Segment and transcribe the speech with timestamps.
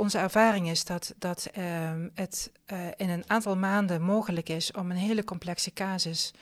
[0.00, 4.90] Onze ervaring is dat, dat ehm, het uh, in een aantal maanden mogelijk is om
[4.90, 6.32] een hele complexe casus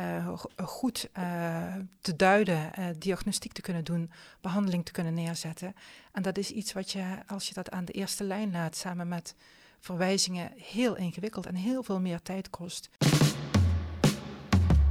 [0.00, 4.10] uh, goed uh, te duiden, diagnostiek te kunnen doen,
[4.40, 5.74] behandeling te kunnen neerzetten.
[6.12, 9.08] En dat is iets wat je, als je dat aan de eerste lijn laat, samen
[9.08, 9.34] met
[9.80, 12.90] verwijzingen, heel ingewikkeld en heel veel meer tijd kost.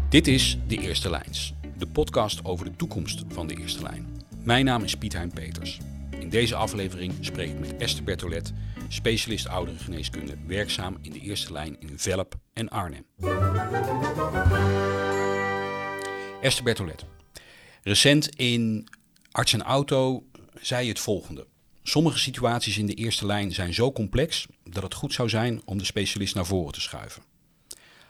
[0.10, 4.08] Dit is De Eerste Lijns, de podcast over de toekomst van de Eerste Lijn.
[4.44, 5.80] Mijn naam is Piet Hein Peters.
[6.20, 8.54] In deze aflevering spreek ik met Esther Bertolet,
[8.88, 13.06] specialist ouderengeneeskunde, werkzaam in de eerste lijn in Velp en Arnhem.
[16.42, 17.06] Esther Bertolet.
[17.84, 18.88] Recent in
[19.32, 20.24] Arts en Auto
[20.62, 21.48] zei je het volgende.
[21.84, 25.78] Sommige situaties in de eerste lijn zijn zo complex dat het goed zou zijn om
[25.78, 27.24] de specialist naar voren te schuiven.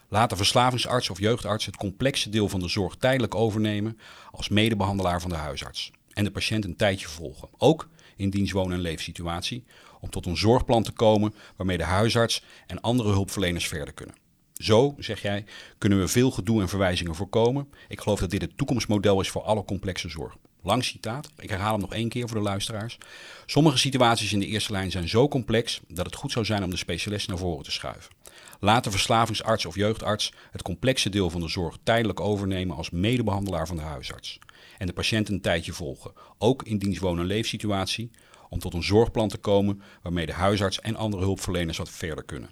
[0.10, 4.00] Laat de verslavingsarts of jeugdarts het complexe deel van de zorg tijdelijk overnemen
[4.32, 7.50] als medebehandelaar van de huisarts en de patiënt een tijdje volgen.
[7.58, 9.64] Ook in diens woon- en leefsituatie,
[10.00, 14.16] om tot een zorgplan te komen waarmee de huisarts en andere hulpverleners verder kunnen.
[14.54, 15.46] Zo, zeg jij,
[15.78, 17.68] kunnen we veel gedoe en verwijzingen voorkomen.
[17.88, 20.36] Ik geloof dat dit het toekomstmodel is voor alle complexe zorg.
[20.62, 22.98] Lang citaat, ik herhaal hem nog één keer voor de luisteraars.
[23.46, 26.70] Sommige situaties in de eerste lijn zijn zo complex dat het goed zou zijn om
[26.70, 28.12] de specialist naar voren te schuiven.
[28.60, 33.68] Laat de verslavingsarts of jeugdarts het complexe deel van de zorg tijdelijk overnemen als medebehandelaar
[33.68, 34.40] van de huisarts
[34.84, 38.12] en de patiënt een tijdje volgen, ook in diens woon- en leefsituatie,
[38.50, 42.50] om tot een zorgplan te komen waarmee de huisarts en andere hulpverleners wat verder kunnen.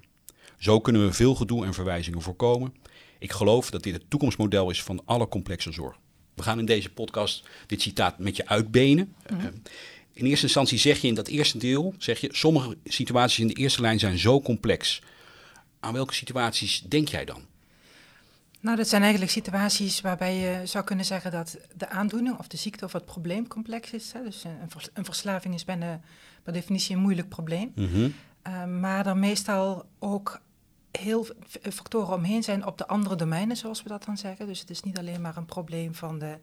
[0.58, 2.74] Zo kunnen we veel gedoe en verwijzingen voorkomen.
[3.18, 5.96] Ik geloof dat dit het toekomstmodel is van alle complexe zorg.
[6.34, 9.14] We gaan in deze podcast dit citaat met je uitbenen.
[9.30, 9.40] Mhm.
[9.40, 9.46] Eh,
[10.12, 13.54] in eerste instantie zeg je in dat eerste deel, zeg je, sommige situaties in de
[13.54, 15.02] eerste lijn zijn zo complex.
[15.80, 17.46] Aan welke situaties denk jij dan?
[18.62, 22.56] Nou, dat zijn eigenlijk situaties waarbij je zou kunnen zeggen dat de aandoening of de
[22.56, 24.12] ziekte of het probleem complex is.
[24.12, 24.22] Hè.
[24.22, 26.00] Dus een, een, verslaving is bijna
[26.42, 27.72] per definitie een moeilijk probleem.
[27.74, 28.08] Mhm.
[28.46, 30.40] Uh, maar er meestal ook
[30.90, 34.46] heel veel factoren omheen zijn op de andere domeinen, zoals we dat dan zeggen.
[34.46, 36.38] Dus het is niet alleen maar een probleem van de,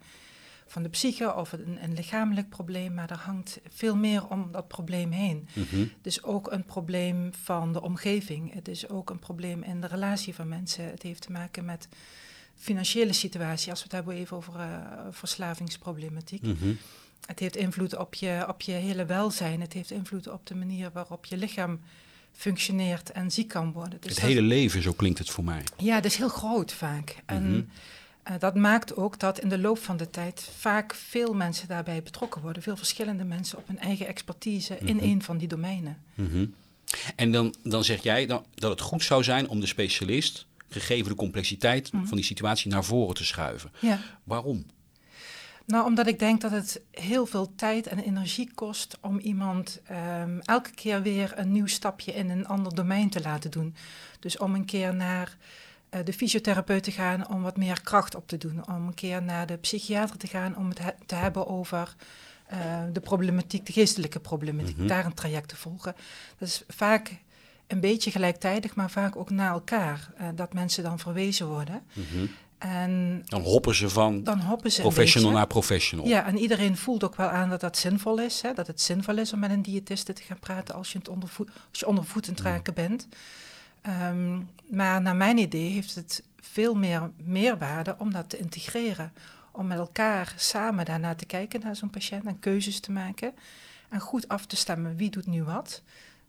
[0.69, 4.67] van de psyche of een, een lichamelijk probleem, maar er hangt veel meer om dat
[4.67, 5.47] probleem heen.
[5.53, 8.53] Mm Dus ook een probleem van de omgeving.
[8.53, 10.85] Het is ook een probleem in de relatie van mensen.
[10.85, 11.87] Het heeft te maken met
[12.55, 14.65] financiële situatie, als we het hebben even over uh,
[15.11, 16.41] verslavingsproblematiek.
[16.41, 16.73] Mhm.
[17.25, 19.61] Het heeft invloed op je, op je hele welzijn.
[19.61, 21.79] Het heeft invloed op de manier waarop je lichaam
[22.31, 24.01] functioneert en ziek kan worden.
[24.01, 25.63] Dus het hele leven, zo klinkt het voor mij.
[25.77, 27.15] Ja, dat is heel groot vaak.
[27.25, 27.61] En mhm.
[28.23, 32.03] Eh, dat maakt ook dat in de loop van de tijd vaak veel mensen daarbij
[32.03, 32.63] betrokken worden.
[32.63, 35.05] Veel verschillende mensen op hun eigen expertise in mhm.
[35.05, 35.97] een van die domeinen.
[37.15, 41.09] En dan, dan zeg jij dan, dat het goed zou zijn om de specialist gegeven
[41.09, 42.05] de complexiteit mhm.
[42.05, 43.71] van die situatie, naar voren te schuiven.
[43.79, 43.99] Ja.
[44.23, 44.65] Waarom?
[45.65, 49.81] Nou, omdat ik denk dat het heel veel tijd en energie kost om iemand
[50.21, 53.75] um, elke keer weer een nieuw stapje in een ander domein te laten doen.
[54.19, 55.37] Dus om een keer naar
[56.03, 58.67] de fysiotherapeut te gaan om wat meer kracht op te doen.
[58.67, 61.95] Om een keer naar de psychiater te gaan om het te hebben over
[62.53, 62.57] uh,
[62.93, 64.77] de problematiek, de geestelijke problematiek.
[64.77, 65.95] Mm Daar een traject te volgen.
[66.37, 67.11] Dat is vaak
[67.67, 70.11] een beetje gelijktijdig, maar vaak ook na elkaar.
[70.21, 71.81] Uh, dat mensen dan verwezen worden.
[71.93, 72.29] Mm
[72.59, 76.07] en dan hoppen ze van dan hoppen ze professional naar professional.
[76.07, 78.41] Ja, en iedereen voelt ook wel aan dat dat zinvol is.
[78.41, 78.53] Hè?
[78.53, 81.79] Dat het zinvol is om met een diëtiste te gaan praten als je, het als
[81.79, 83.07] je ondervoetend raken bent.
[83.87, 89.13] Um, maar naar mijn idee heeft het veel meer meerwaarde om dat te integreren.
[89.51, 93.33] Om met elkaar samen daarna te kijken naar zo'n patiënt en keuzes te maken.
[93.89, 95.81] En goed af te stemmen wie doet nu wat.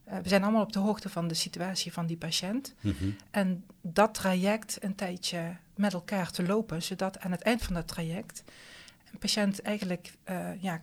[0.08, 2.74] Uh, we zijn allemaal op de hoogte van de situatie van die patiënt.
[2.80, 3.16] Mm -hmm.
[3.30, 7.88] En dat traject een tijdje met elkaar te lopen, zodat aan het eind van dat
[7.88, 8.44] traject
[9.12, 10.82] een patiënt eigenlijk uh, ja,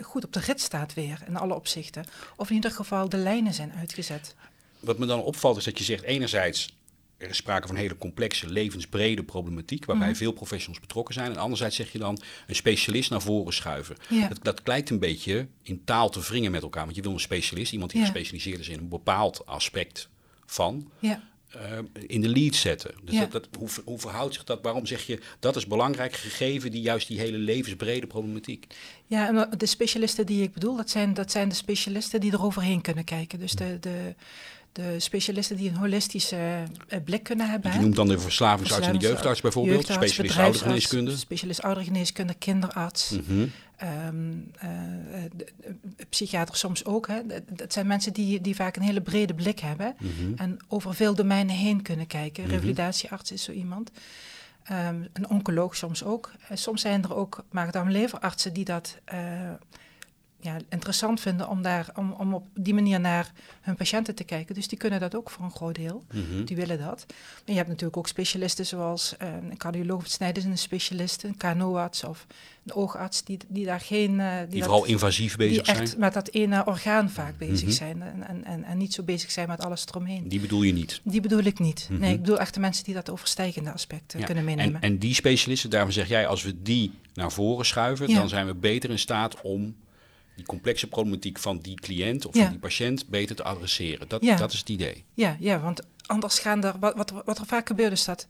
[0.00, 2.04] goed op de rit staat weer in alle opzichten.
[2.36, 4.34] Of in ieder geval de lijnen zijn uitgezet.
[4.80, 6.76] Wat me dan opvalt is dat je zegt enerzijds
[7.18, 10.16] er is sprake van een hele complexe, levensbrede problematiek, waarbij mhm.
[10.16, 11.30] veel professionals betrokken zijn.
[11.30, 13.96] En anderzijds zeg je dan een specialist naar voren schuiven.
[14.28, 16.84] Dat, dat lijkt een beetje in taal te wringen met elkaar.
[16.84, 20.08] Want je wil een specialist, iemand die gespecialiseerd is in een bepaald aspect
[20.46, 20.90] van.
[20.98, 21.22] Ja.
[21.56, 21.62] Uh,
[22.06, 22.94] in de lead zetten.
[23.02, 24.62] Dus dat, dat, hoe, hoe verhoudt zich dat?
[24.62, 28.66] Waarom zeg je dat is belangrijk gegeven die juist die hele levensbrede problematiek?
[29.06, 32.80] Ja, de specialisten die ik bedoel, dat zijn, dat zijn de specialisten die er overheen
[32.80, 33.38] kunnen kijken.
[33.38, 34.14] Dus de, de,
[34.72, 37.72] de specialisten die een holistische uh, blik kunnen hebben.
[37.72, 41.16] Je noemt dan de verslavingsarts en de jeugdarts bijvoorbeeld, jeugdarts, specialist oudergeneeskunde.
[41.16, 43.52] Specialist oudergeneeskunde, kinderarts, mm -hmm.
[44.06, 44.70] um, uh,
[46.08, 47.08] psychiater soms ook.
[47.08, 47.20] Hè.
[47.50, 50.34] Dat zijn mensen die, die vaak een hele brede blik hebben mm -hmm.
[50.36, 52.42] en over veel domeinen heen kunnen kijken.
[52.42, 52.58] Mm -hmm.
[52.58, 53.90] Revalidatiearts is zo iemand.
[54.72, 56.32] Um, een oncoloog soms ook.
[56.42, 58.98] Uh, soms zijn er ook maag-darm-leverartsen die dat
[60.40, 64.54] ja, interessant vinden om, daar, om, om op die manier naar hun patiënten te kijken.
[64.54, 66.04] Dus die kunnen dat ook voor een groot deel.
[66.12, 66.44] Mhm.
[66.44, 67.04] Die willen dat.
[67.08, 71.22] Maar je hebt natuurlijk ook specialisten zoals eh, een cardioloog of snijden is een specialist,
[71.24, 72.26] een KNO-arts of
[72.64, 74.20] een oogarts die, die daar geen...
[74.20, 76.00] eh, Die dat- vooral invasief bezig die echt zijn.
[76.00, 77.76] met dat ene orgaan vaak bezig Mhm.
[77.76, 80.28] zijn en, en, en, en niet zo bezig zijn met alles eromheen.
[80.28, 81.00] Die bedoel je niet.
[81.04, 81.88] Die bedoel ik niet.
[81.90, 82.00] Mhm.
[82.00, 84.80] Nee, ik bedoel echt de mensen die dat overstijgende aspecten Ja, kunnen meenemen.
[84.80, 88.14] En, en die specialisten, daarom zeg jij, als we die naar voren schuiven, Ja.
[88.18, 89.74] dan zijn we beter in staat om
[90.38, 92.42] die complexe problematiek van die cliënt of Ja.
[92.42, 94.08] van die patiënt beter te adresseren.
[94.08, 94.36] Dat, Ja.
[94.36, 95.04] dat is het idee.
[95.14, 98.26] Ja, ja, want anders gaan er, wat, wat, er- wat er vaak gebeurt is dat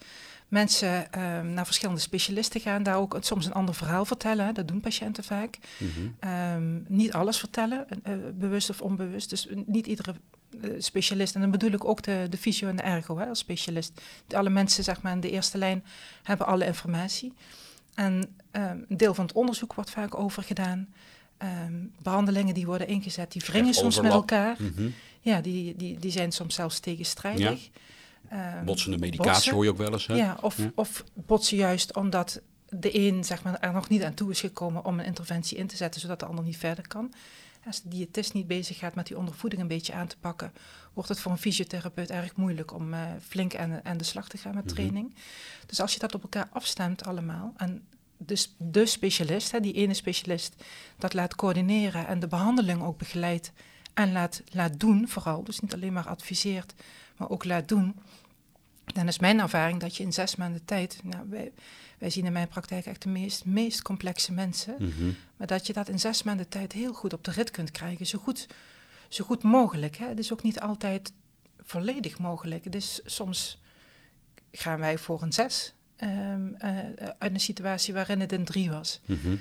[0.49, 4.47] mensen ehm, naar verschillende specialisten gaan, daar ook soms een ander verhaal vertellen.
[4.47, 4.53] hè.
[4.53, 5.59] Dat doen patiënten vaak.
[5.79, 5.91] Mhm.
[6.21, 9.31] Ehm, niet alles vertellen, eh, bewust of onbewust.
[9.31, 10.15] Dus niet iedere
[10.63, 13.39] eh, specialist, en dan bedoel ik ook de, de fysio en de ergo hè, als
[13.39, 14.01] specialist.
[14.35, 15.85] Alle mensen zeg maar in de eerste lijn
[16.23, 17.33] hebben alle informatie.
[17.95, 20.89] En ehm, een deel van het onderzoek wordt vaak overgedaan.
[21.39, 24.57] Ehm, behandelingen die worden ingezet, die wringen soms met elkaar.
[24.59, 24.89] Mhm.
[25.21, 27.69] Ja, die, die, die zijn soms zelfs tegenstrijdig.
[28.29, 29.53] Ehm, Botsende medicatie botsen.
[29.55, 30.07] hoor je ook wel eens.
[30.07, 30.15] Hè?
[30.15, 30.71] Ja, of, Ja.
[30.75, 34.85] of botsen juist omdat de een zeg maar, er nog niet aan toe is gekomen
[34.85, 37.13] om een interventie in te zetten, zodat de ander niet verder kan.
[37.67, 40.53] Als de diëtist niet bezig gaat met die ondervoeding een beetje aan te pakken,
[40.95, 44.37] wordt het voor een fysiotherapeut erg moeilijk om eh, flink aan, aan de slag te
[44.39, 44.75] gaan met Mhm.
[44.75, 45.15] training.
[45.67, 47.83] Dus als je dat op elkaar afstemt allemaal en
[48.19, 50.55] dus de specialist, hè, die ene specialist,
[50.99, 53.53] dat laat coördineren en de behandeling ook begeleidt
[53.95, 56.75] en laat, laat doen vooral, dus niet alleen maar adviseert,
[57.17, 57.97] maar ook laat doen,
[58.85, 61.53] dan is mijn ervaring dat je in zes maanden tijd, nou, wij,
[61.99, 65.11] wij zien in mijn praktijk echt de meest, meest complexe mensen, Mhm.
[65.37, 68.07] maar dat je dat in zes maanden tijd heel goed op de rit kunt krijgen,
[68.07, 68.47] zo goed,
[69.09, 69.97] zo goed mogelijk.
[69.97, 70.07] Hè?
[70.07, 71.13] Het is ook niet altijd
[71.63, 72.65] volledig mogelijk.
[72.65, 73.61] Het is soms
[74.53, 76.77] gaan wij voor een zes ehm, eh,
[77.19, 79.01] uit een situatie waarin het een drie was.
[79.05, 79.37] Mhm.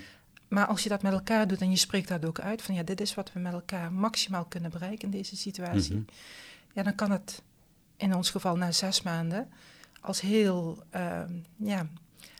[0.47, 2.83] Maar als je dat met elkaar doet en je spreekt dat ook uit, van ja,
[2.83, 6.03] dit is wat we met elkaar maximaal kunnen bereiken in deze situatie, Mhm.
[6.73, 7.41] ja, dan kan het
[7.97, 9.47] in ons geval na zes maanden
[10.01, 11.87] als heel ehm, ja,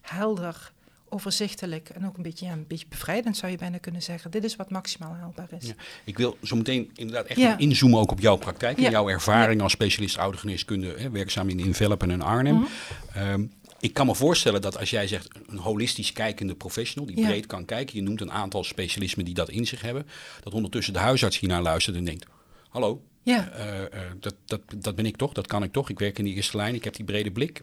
[0.01, 0.71] helder,
[1.09, 4.31] overzichtelijk en ook een beetje, ja, een beetje bevrijdend zou je bijna kunnen zeggen.
[4.31, 5.67] Dit is wat maximaal haalbaar is.
[5.67, 5.73] Ja.
[6.03, 7.57] Ik wil zo meteen inderdaad echt Ja.
[7.57, 8.89] inzoomen ook op jouw praktijk en Ja.
[8.89, 12.55] jouw ervaring als specialist oudergeneeskunde, hè, werkzaam in Invelpen en Arnhem.
[12.55, 12.65] Mhm.
[13.13, 13.45] Ehm,
[13.79, 17.27] ik kan me voorstellen dat als jij zegt een holistisch kijkende professional die Ja.
[17.27, 20.07] breed kan kijken, je noemt een aantal specialismen die dat in zich hebben,
[20.43, 22.25] dat ondertussen de huisarts hiernaar luistert en denkt,
[22.69, 23.49] hallo, Ja.
[23.49, 23.89] eh, eh,
[24.19, 26.57] dat, dat, dat ben ik toch, dat kan ik toch, ik werk in die eerste
[26.57, 27.61] lijn, ik heb die brede blik.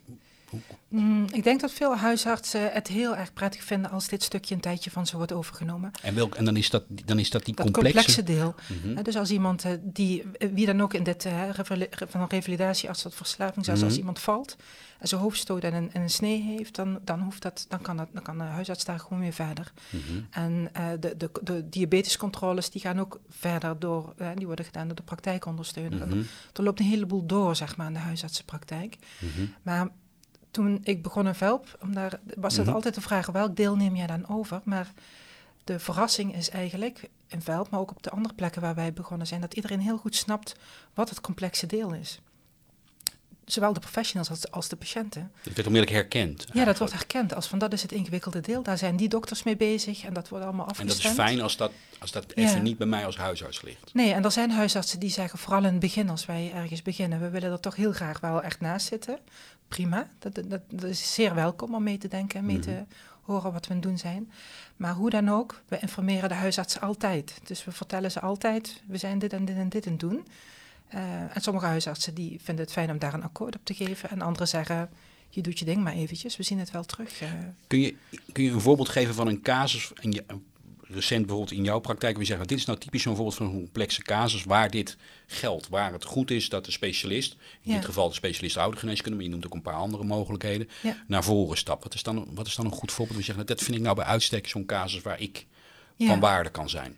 [0.89, 4.61] Mm, ik denk dat veel huisartsen het heel erg prettig vinden als dit stukje een
[4.61, 5.91] tijdje van ze wordt overgenomen.
[6.03, 7.95] En, welk, en dan, is dat, dan is dat die Dat complexe...
[7.95, 8.55] complexe deel.
[8.85, 9.03] Mhm.
[9.03, 11.51] Dus als iemand eh, die, eh, wie dan ook in dit eh,
[12.09, 13.89] van een revalidatiearts tot verslaving, zelfs Mhm.
[13.89, 14.57] als iemand valt
[14.99, 17.97] en zijn hoofdstoot en een, en een snee heeft, dan, dan, hoeft dat, dan, kan
[17.97, 19.73] dat, dan kan de huisarts daar gewoon weer verder.
[19.91, 20.03] Mhm.
[20.31, 20.71] En
[21.01, 26.07] de, de, de diabetescontroles die gaan ook verder door, die worden gedaan door de praktijkondersteuner.
[26.07, 26.23] Mhm.
[26.53, 28.97] Er loopt een heleboel door, zeg maar, in de huisartsenpraktijk.
[29.19, 29.47] Mhm.
[29.63, 29.89] Maar
[30.55, 32.75] toen ik begon in Velp, daar, was het Mhm.
[32.75, 34.61] altijd de vraag, welk deel neem jij dan over?
[34.65, 34.93] Maar
[35.65, 39.27] de verrassing is eigenlijk in Velp, maar ook op de andere plekken waar wij begonnen
[39.27, 40.57] zijn, dat iedereen heel goed snapt
[40.95, 42.21] wat het complexe deel is.
[43.47, 45.33] Zowel de professionals als, als de patiënten.
[45.43, 46.47] Dat werd onmiddellijk herkend.
[46.53, 48.63] Ja, dat wordt herkend als van dat is het ingewikkelde deel.
[48.63, 51.03] Daar zijn die dokters mee bezig en dat wordt allemaal En afgestemd.
[51.03, 52.43] dat is fijn als dat, als dat Ja.
[52.43, 53.95] even niet bij mij als huisarts ligt.
[53.95, 57.21] Nee, en er zijn huisartsen die zeggen, vooral in het begin als wij ergens beginnen,
[57.21, 59.19] we willen er toch heel graag wel echt naast zitten.
[59.69, 62.83] Prima, dat, dat, dat is zeer welkom om mee te denken en mee te Mhm.
[63.23, 64.31] horen wat we aan het doen zijn.
[64.77, 67.35] Maar hoe dan ook, we informeren de huisartsen altijd.
[67.45, 70.27] Dus we vertellen ze altijd, we zijn dit en dit en dit aan het doen.
[70.95, 74.11] Eh, en sommige huisartsen die vinden het fijn om daar een akkoord op te geven.
[74.11, 74.91] En anderen zeggen,
[75.29, 77.21] je doet je ding maar eventjes, we zien het wel terug.
[77.21, 77.29] eh.
[77.67, 77.95] Kun je,
[78.33, 80.25] kun je een voorbeeld geven van een casus, je,
[80.83, 83.47] recent bijvoorbeeld in jouw praktijk, waar je zegt, dit is nou typisch zo'n voorbeeld van
[83.47, 84.97] een complexe casus waar dit
[85.27, 85.69] geldt.
[85.69, 87.33] Waar het goed is dat de specialist,
[87.63, 87.75] in Ja.
[87.77, 90.97] dit geval de specialist oudergeneeskunde, maar je noemt ook een paar andere mogelijkheden, Ja.
[91.07, 91.83] naar voren stapt.
[91.85, 93.19] Wat is, dan, wat is dan een goed voorbeeld?
[93.19, 95.47] We zeggen, dat vind ik nou bij uitstek zo'n casus waar ik
[95.97, 96.07] Ja.
[96.07, 96.97] van waarde kan zijn.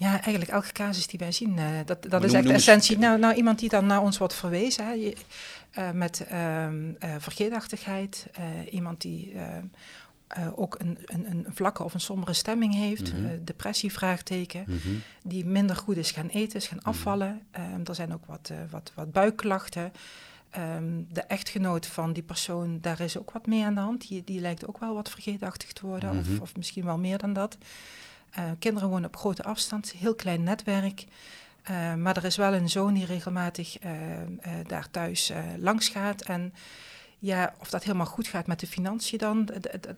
[0.00, 2.98] Ja, eigenlijk elke casus die wij zien, eh, dat, dat is echt de eens- essentie.
[2.98, 5.16] Nou, nou, iemand die dan naar ons wordt verwezen, hè, je-
[5.70, 6.66] eh, met eh,
[7.18, 8.26] vergeetachtigheid,
[8.70, 9.32] iemand die
[10.54, 13.44] ook een, een, een vlakke of een sombere stemming heeft, Mhm.
[13.44, 14.88] depressie, vraagteken, Mhm.
[15.22, 17.40] die minder goed is gaan eten, is gaan afvallen.
[17.50, 19.92] Ehm, er zijn ook wat, wat, wat buikklachten.
[20.50, 24.08] Ehm, de echtgenoot van die persoon, daar is ook wat mee aan de hand.
[24.08, 26.18] Die, die lijkt ook wel wat vergeetachtig te worden, Mhm.
[26.32, 27.56] of, of misschien wel meer dan dat.
[28.30, 31.04] Eh, kinderen wonen op grote afstand, heel klein netwerk.
[31.62, 33.92] Eh, maar er is wel een zoon die regelmatig eh,
[34.66, 36.22] daar thuis langs gaat.
[36.22, 36.54] En
[37.20, 39.48] Ja, of dat helemaal goed gaat met de financiën dan,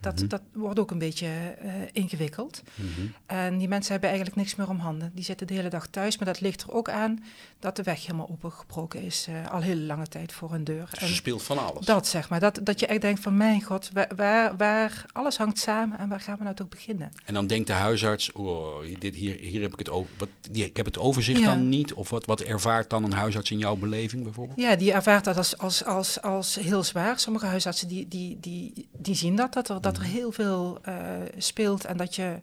[0.01, 0.27] dat, Mhm.
[0.29, 2.63] dat wordt ook een beetje eh, ingewikkeld.
[2.75, 2.89] Mhm.
[3.27, 5.11] En die mensen hebben eigenlijk niks meer om handen.
[5.15, 7.25] Die zitten de hele dag thuis, maar dat ligt er ook aan
[7.59, 10.89] dat de weg helemaal opengebroken is, eh, al hele lange tijd voor hun deur.
[10.91, 11.87] Dus er speelt van alles.
[11.87, 15.37] dat zeg maar, dat, dat je echt denkt van mijn god, waar, waar, waar alles
[15.37, 17.11] hangt samen en waar gaan we nou toch beginnen?
[17.25, 20.11] En dan denkt de huisarts, oh, dit, hier, hier heb ik het over.
[20.19, 21.47] Wat, die, ik heb het overzicht Ja.
[21.47, 21.93] dan niet.
[21.93, 24.61] Of wat, wat ervaart dan een huisarts in jouw beleving bijvoorbeeld?
[24.61, 27.10] Ja, die ervaart dat als, als, als, als heel zwaar.
[27.19, 30.95] Sommige huisartsen die, die, die, die zien dat, dat er, dat er heel veel eh,
[31.39, 32.41] speelt en dat je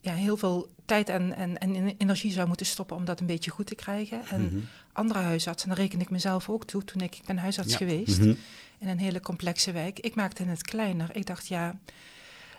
[0.00, 3.50] ja, heel veel tijd en, en, en energie zou moeten stoppen om dat een beetje
[3.50, 4.26] goed te krijgen.
[4.28, 4.58] En Mhm.
[4.92, 7.76] andere huisartsen, daar reken ik mezelf ook toe toen ik, ik ben huisarts Ja.
[7.76, 8.34] geweest Mhm.
[8.78, 9.98] in een hele complexe wijk.
[10.00, 11.16] Ik maakte het kleiner.
[11.16, 11.78] Ik dacht, ja,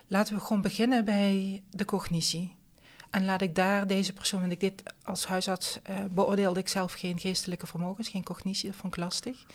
[0.08, 2.56] laten we gewoon beginnen bij de cognitie.
[3.10, 6.94] En laat ik daar deze persoon, want ik dit als huisarts eh, beoordeelde ik zelf
[6.94, 9.46] geen geestelijke vermogens, geen cognitie, dat vond ik lastig.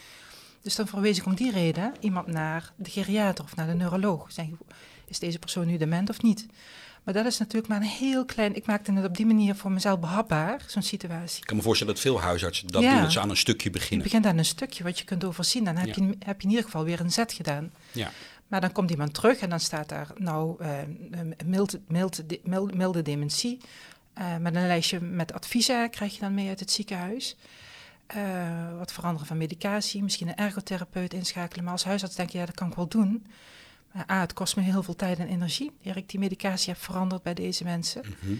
[0.66, 4.28] Dus dan verwees ik om die reden iemand naar de geriater of naar de neuroloog.
[5.08, 6.46] Is deze persoon nu dement of niet?
[7.04, 8.56] Maar dat is natuurlijk maar een heel klein...
[8.56, 11.40] Ik maakte het op die manier voor mezelf behapbaar, zo'n situatie.
[11.40, 12.92] Ik kan me voorstellen dat veel huisartsen dat Ja.
[12.92, 14.02] doen, dat ze aan een stukje Je beginnen.
[14.06, 15.64] begint aan een stukje wat je kunt overzien.
[15.64, 16.04] Dan heb, Ja.
[16.04, 17.72] je, heb je in ieder geval weer een zet gedaan.
[17.92, 18.10] Ja.
[18.46, 20.70] Maar dan komt iemand terug en dan staat daar nou eh,
[21.44, 23.58] mild, mild, mild, milde dementie.
[24.14, 27.36] Eh, met een lijstje met adviezen krijg je dan mee uit het ziekenhuis.
[28.06, 31.64] Eh, wat veranderen van medicatie, misschien een ergotherapeut inschakelen.
[31.64, 33.26] Maar als huisarts denk je, ja, dat kan ik wel doen.
[33.92, 35.72] Maar A, het kost me heel veel tijd en energie.
[35.82, 38.02] Eer ik die medicatie heb veranderd bij deze mensen.
[38.20, 38.34] Mhm.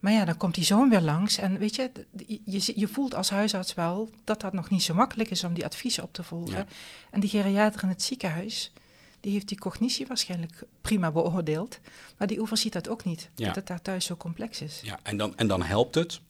[0.00, 1.38] Maar ja, dan komt die zoon weer langs.
[1.38, 1.90] En weet je,
[2.26, 5.54] je, je, je voelt als huisarts wel dat dat nog niet zo makkelijk is om
[5.54, 6.56] die adviezen op te volgen.
[6.56, 6.66] Ja.
[7.10, 8.72] En die geriater in het ziekenhuis,
[9.20, 11.78] die heeft die cognitie waarschijnlijk prima beoordeeld.
[12.18, 13.46] Maar die overziet dat ook niet, Ja.
[13.46, 14.80] dat het daar thuis zo complex is.
[14.82, 16.20] Ja, en, dan, en dan helpt het,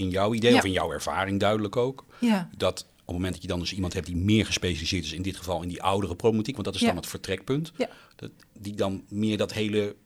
[0.00, 0.56] in jouw idee Ja.
[0.58, 3.72] of in jouw ervaring duidelijk ook, Ja, dat op het moment dat je dan dus
[3.74, 6.74] iemand hebt die meer gespecialiseerd is, in dit geval in die oudere problematiek, want dat
[6.74, 6.86] is Ja.
[6.86, 7.88] dan het vertrekpunt, Ja.
[8.16, 9.96] dat, die dan meer dat hele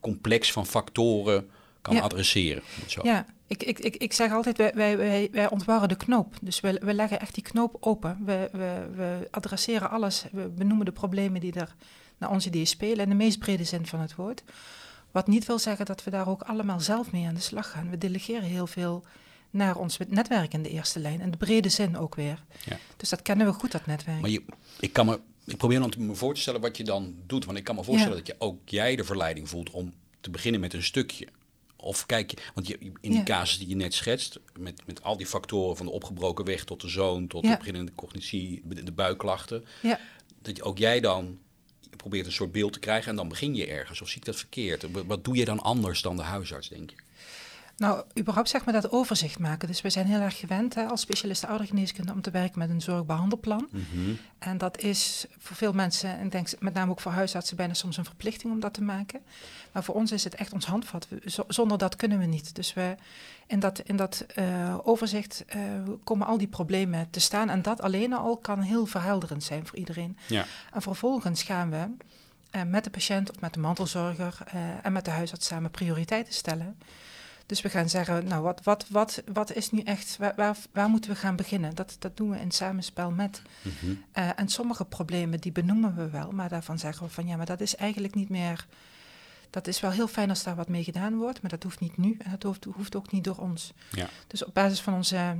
[0.00, 1.48] complex van factoren
[1.82, 2.62] kan adresseren.
[2.86, 3.00] Zo.
[3.04, 3.26] ja.
[3.48, 6.34] Ik, ik, ik, ik zeg altijd, wij, wij, wij, wij ontwarren de knoop.
[6.40, 8.18] Dus we, we leggen echt die knoop open.
[8.24, 10.24] We, we, we adresseren alles.
[10.32, 11.74] We benoemen de problemen die er
[12.18, 12.98] naar ons idee spelen.
[12.98, 14.42] In de meest brede zin van het woord.
[15.10, 17.90] Wat niet wil zeggen dat we daar ook allemaal zelf mee aan de slag gaan.
[17.90, 19.04] We delegeren heel veel
[19.56, 21.20] naar ons netwerk in de eerste lijn.
[21.20, 22.44] In de brede zin ook weer.
[22.64, 22.78] Ja.
[22.96, 24.20] Dus dat kennen we goed, dat netwerk.
[24.20, 24.42] Maar je,
[24.80, 27.44] ik, kan me, ik probeer dan me voor te stellen wat je dan doet.
[27.44, 28.22] Want ik kan me voorstellen Ja.
[28.24, 31.26] dat je ook jij de verleiding voelt om te beginnen met een stukje.
[31.76, 33.22] Of kijk je, want je, in die Ja.
[33.22, 36.80] casus die je net schetst, met, met al die factoren van de opgebroken weg tot
[36.80, 40.00] de zoon, tot de beginnende cognitie, de, buikklachten, Ja.
[40.42, 41.38] dat je, ook jij dan
[41.96, 44.00] probeert een soort beeld te krijgen en dan begin je ergens.
[44.00, 44.86] Of zie ik dat verkeerd?
[45.06, 46.96] Wat- doe je dan anders dan de huisarts, denk je?
[47.76, 49.68] Nou, überhaupt zeg maar dat overzicht maken.
[49.68, 52.80] Dus we zijn heel erg gewend hè, als specialisten oudergeneeskunde om te werken met een
[52.80, 53.68] zorgbehandelplan.
[54.38, 57.74] En dat is voor veel mensen, en ik denk met name ook voor huisartsen, bijna
[57.74, 59.20] soms een verplichting om dat te maken.
[59.72, 61.08] Maar voor ons is het echt ons handvat.
[61.48, 62.54] Zonder dat kunnen we niet.
[62.54, 62.96] Dus we,
[63.46, 65.60] in dat, in dat eh, overzicht eh,
[66.04, 67.48] komen al die problemen te staan.
[67.48, 70.16] En dat alleen al kan heel verhelderend zijn voor iedereen.
[70.26, 70.44] Ja.
[70.72, 71.88] En vervolgens gaan we
[72.50, 74.38] eh, met de patiënt of met de mantelzorger
[74.82, 76.76] en met de huisarts samen prioriteiten stellen.
[77.46, 80.88] Dus we gaan zeggen, nou, wat, wat, wat, wat is nu echt, waar, waar, waar
[80.88, 81.74] moeten we gaan beginnen?
[81.74, 83.42] Dat, dat doen we in samenspel met.
[83.62, 83.94] Mhm.
[84.12, 87.46] Eh, en sommige problemen, die benoemen we wel, maar daarvan zeggen we van, ja, maar
[87.46, 88.66] dat is eigenlijk niet meer...
[89.50, 91.96] Dat is wel heel fijn als daar wat mee gedaan wordt, maar dat hoeft niet
[91.96, 93.72] nu en dat hoeft, hoeft ook niet door ons.
[93.90, 94.08] Ja.
[94.26, 95.36] Dus op basis van onze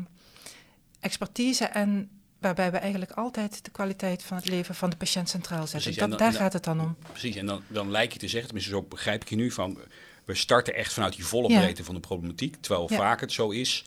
[1.01, 5.67] expertise en waarbij we eigenlijk altijd de kwaliteit van het leven van de patiënt centraal
[5.67, 5.81] zetten.
[5.81, 6.97] Precies, en Dat, dan- daar dan- gaat het dan om.
[7.11, 9.79] Precies, en dan, dan lijkt je te zeggen, tenminste zo begrijp ik je nu, van
[10.27, 11.61] we starten echt vanuit die volle Ja.
[11.61, 12.57] breedte van de problematiek.
[12.61, 12.97] Terwijl Ja.
[12.97, 13.85] vaak het zo is,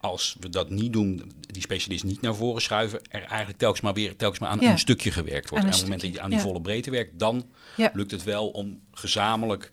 [0.00, 3.94] als we dat niet doen, die specialist niet naar voren schuiven, er eigenlijk telkens maar
[3.94, 4.70] weer telkens maar aan Ja.
[4.70, 5.64] een stukje gewerkt wordt.
[5.64, 7.46] Aan En op het moment dat je aan die volle breedte werkt, dan
[7.92, 9.72] lukt het wel om gezamenlijk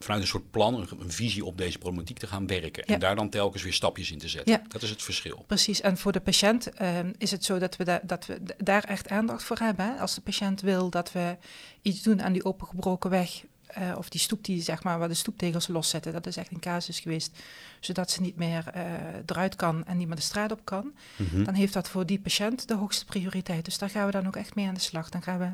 [0.00, 2.84] vanuit een soort plan, een, visie op deze problematiek te gaan werken.
[2.84, 4.52] En daar dan telkens weer stapjes in te zetten.
[4.52, 4.62] Ja.
[4.68, 5.44] Dat is het verschil.
[5.46, 8.84] Precies, en voor de patiënt eh, is het zo dat we, da- dat we daar
[8.84, 9.86] echt aandacht voor hebben.
[9.86, 10.00] Hè.
[10.00, 11.36] Als de patiënt wil dat we
[11.82, 15.14] iets doen aan die opengebroken weg, eh, of die stoep die, zeg maar, waar de
[15.14, 17.38] stoeptegels loszetten, dat is echt een casus geweest,
[17.80, 18.82] zodat ze niet meer eh,
[19.26, 21.44] eruit kan en niet meer de straat op kan, Mhm.
[21.44, 23.64] dan heeft dat voor die patiënt de hoogste prioriteit.
[23.64, 25.08] Dus daar gaan we dan ook echt mee aan de slag.
[25.08, 25.48] Dan gaan we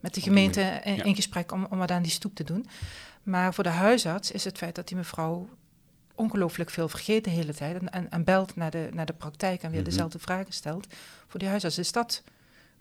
[0.00, 2.66] met de gemeente in, gesprek om, om wat aan die stoep te doen.
[3.22, 5.48] Maar voor de huisarts is het feit dat die mevrouw
[6.14, 9.62] ongelooflijk veel vergeet de hele tijd en, en, en belt naar de, naar de praktijk
[9.62, 9.88] en weer Mhm.
[9.90, 10.86] dezelfde vragen stelt.
[11.28, 12.22] Voor die huisarts is dat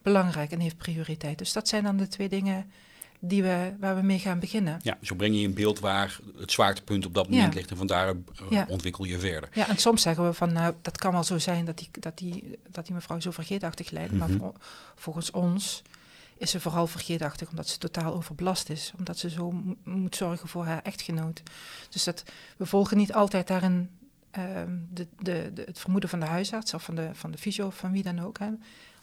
[0.01, 1.37] belangrijk en heeft prioriteit.
[1.37, 2.71] Dus dat zijn dan de twee dingen
[3.19, 4.79] die we, waar we mee gaan beginnen.
[4.83, 7.57] Ja, zo breng je in beeld waar het zwaartepunt op dat moment Ja.
[7.59, 8.19] ligt en vandaar uh,
[8.49, 8.65] Ja.
[8.69, 9.49] ontwikkel je verder.
[9.53, 12.17] Ja, en soms zeggen we van, nou, dat kan wel zo zijn dat die, dat
[12.17, 14.11] die, dat die mevrouw zo vergeetachtig lijdt.
[14.11, 14.19] Mhm.
[14.19, 14.53] Maar vol-
[14.95, 15.81] volgens ons
[16.37, 18.93] is ze vooral vergeetachtig omdat ze totaal overbelast is.
[18.97, 21.41] Omdat ze zo mo- moet zorgen voor haar echtgenoot.
[21.89, 22.23] Dus dat,
[22.57, 23.89] we volgen niet altijd daarin
[24.31, 27.65] ehm, de, de, de, het vermoeden van de huisarts of van de, van de fysio
[27.67, 28.39] of van wie dan ook.
[28.39, 28.49] Hè.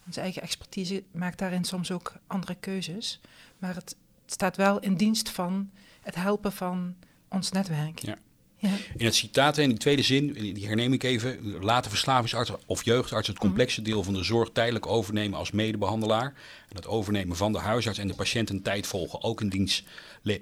[0.07, 3.21] Onze eigen expertise maakt daarin soms ook andere keuzes.
[3.59, 6.95] Maar het staat wel in dienst van het helpen van
[7.29, 7.99] ons netwerk.
[7.99, 8.19] Ja.
[8.63, 8.71] Ja.
[8.97, 11.59] In het citaat, in die tweede zin, die herneem ik even.
[11.65, 16.35] Laten verslavingsarts of jeugdarts het complexe deel van de zorg tijdelijk overnemen als medebehandelaar.
[16.69, 19.85] En dat overnemen van de huisarts en de patiënt een tijd volgen, ook in dienst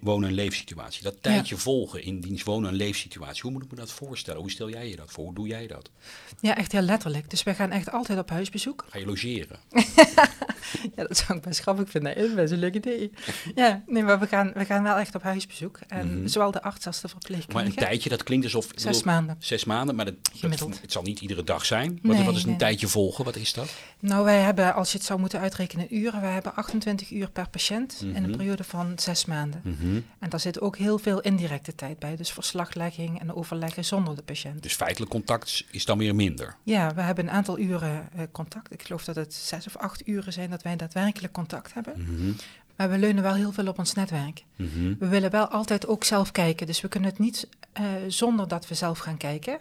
[0.01, 1.03] wonen- en leefsituatie.
[1.03, 3.43] Dat tijdje volgen in dienst wonen- en leefsituatie.
[3.43, 4.41] Hoe moet ik me dat voorstellen?
[4.41, 5.25] Hoe stel jij je dat voor?
[5.25, 5.91] Hoe doe jij dat?
[6.41, 7.31] Ja, echt heel letterlijk.
[7.31, 8.85] Dus wij gaan echt altijd op huisbezoek.
[8.91, 9.59] Ga je logeren?
[10.97, 12.15] Ja, dat zou ik best grappig vinden.
[12.15, 13.11] Dat is best een leuk idee.
[13.55, 15.79] Ja, nee, maar we gaan, we gaan wel echt op huisbezoek.
[15.89, 16.27] En Mhm.
[16.27, 17.77] zowel de arts als de Maar een verpleegkundige.
[17.77, 18.67] tijdje, dat klinkt alsof...
[18.75, 19.37] Zes bedoel, maanden.
[19.39, 20.81] Zes maanden, maar dat, dat- Gemiddeld.
[20.81, 21.99] het zal niet iedere dag zijn.
[22.03, 22.59] Wat, Nee, wat is een nee.
[22.59, 23.25] tijdje volgen?
[23.25, 23.71] Wat is dat?
[24.01, 27.31] Nou, wij hebben, als je het zou moeten uitrekenen in uren, wij hebben 28 uur
[27.31, 28.25] per patiënt in Mhm.
[28.25, 29.70] een periode van zes maanden.
[30.19, 32.17] En daar zit ook heel veel indirecte tijd bij.
[32.17, 34.63] Dus verslaglegging en overleggen zonder de patiënt.
[34.63, 36.57] Dus feitelijk contact is dan weer minder.
[36.63, 38.73] Ja, we hebben een aantal uren eh, contact.
[38.73, 41.95] Ik geloof dat het zes of acht uren zijn dat wij daadwerkelijk contact hebben.
[42.03, 42.33] Mhm,
[42.77, 44.45] Maar we leunen wel heel veel op ons netwerk.
[44.57, 44.95] mhm.
[44.99, 46.67] We willen wel altijd ook zelf kijken.
[46.67, 49.59] Dus we kunnen het niet eh, zonder dat we zelf gaan kijken.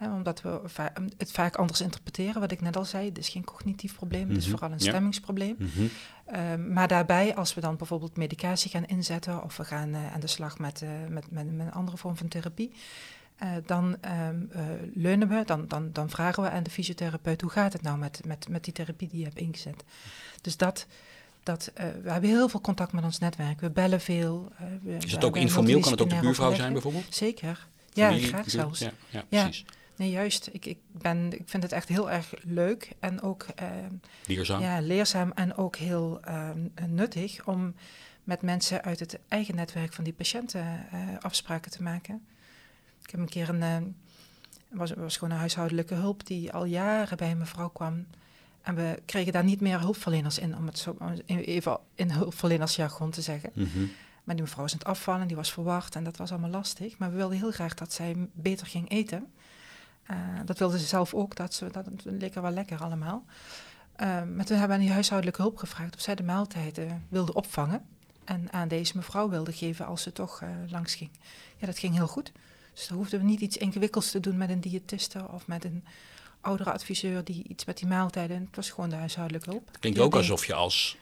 [0.00, 3.08] Hè, omdat we va- het vaak anders interpreteren, wat ik net al zei.
[3.08, 4.88] Het is geen cognitief probleem, het is Mhm, vooral een ja.
[4.88, 5.56] stemmingsprobleem.
[5.58, 5.86] Mhm.
[6.26, 9.42] Ehm, maar daarbij, als we dan bijvoorbeeld medicatie gaan inzetten...
[9.42, 12.16] of we gaan eh, aan de slag met, eh, met, met, met een andere vorm
[12.16, 12.72] van therapie...
[13.36, 14.28] eh, dan eh,
[14.94, 17.40] leunen we, dan, dan, dan vragen we aan de fysiotherapeut...
[17.40, 19.84] hoe gaat het nou met, met, met die therapie die je hebt ingezet.
[20.40, 20.86] Dus dat...
[21.42, 23.60] Dat, we hebben heel veel contact met ons netwerk.
[23.60, 24.52] We bellen veel.
[24.82, 25.80] we- Is het ook informeel?
[25.80, 27.14] Kan het ook de buurvrouw zijn bijvoorbeeld?
[27.14, 27.66] Zeker.
[27.92, 28.78] Ja, graag zelfs.
[28.78, 29.42] Ja, ja, Ja.
[29.42, 29.64] precies.
[30.00, 30.48] Nee, juist.
[30.52, 33.66] Ik, ik, ben, ik vind het echt heel erg leuk en ook eh,
[34.26, 34.60] Leerzaam.
[34.60, 36.50] ja, leerzaam en ook heel eh,
[36.86, 37.74] nuttig om
[38.24, 42.26] met mensen uit het eigen netwerk van die patiënten eh, afspraken te maken.
[43.02, 43.76] Ik heb een keer een, eh,
[44.68, 48.06] was, was gewoon een huishoudelijke hulp die al jaren bij een mevrouw kwam.
[48.62, 53.22] En we kregen daar niet meer hulpverleners in, om het zo even in hulpverlenersjargon te
[53.22, 53.50] zeggen.
[53.54, 53.84] Mhm.
[54.24, 56.98] Maar die mevrouw was aan het afvallen, die was verward en dat was allemaal lastig.
[56.98, 59.32] Maar we wilden heel graag dat zij beter ging eten.
[60.06, 61.86] Eh, dat wilde ze zelf ook, dat, ze, dat
[62.34, 63.24] haar wel lekker allemaal.
[63.96, 67.34] Eh, maar toen hebben we aan die huishoudelijke hulp gevraagd of zij de maaltijden wilde
[67.34, 67.86] opvangen.
[68.24, 71.10] En aan deze mevrouw wilde geven als ze toch eh, langs ging.
[71.56, 72.32] Ja, dat ging heel goed.
[72.74, 75.84] Dus dan hoefden we niet iets ingewikkelds te doen met een diëtiste of met een
[76.40, 78.40] oudere adviseur die iets met die maaltijden.
[78.40, 79.68] Het was gewoon de huishoudelijke hulp.
[79.80, 80.20] Klinkt ook deed.
[80.20, 80.96] alsof je als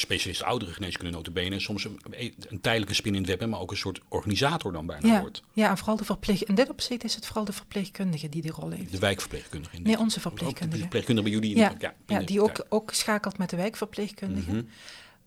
[0.00, 2.00] specialist oudere geneeskunde notabene soms een,
[2.48, 5.42] een tijdelijke spin in het web maar ook een soort organisator dan bijna Ja, wordt.
[5.52, 6.44] ja, en vooral de verpleeg.
[6.44, 8.90] In dit opzicht is het vooral de verpleegkundige die die rol heeft.
[8.92, 9.76] De wijkverpleegkundige.
[9.78, 10.80] Nee, onze Ook de verpleegkundige.
[10.80, 11.54] verpleegkundige bij jullie.
[11.54, 14.50] in Ja, de- ja, die ook, ook schakelt met de wijkverpleegkundige.
[14.50, 14.62] Mhm.